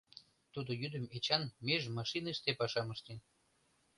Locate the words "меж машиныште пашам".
1.65-2.87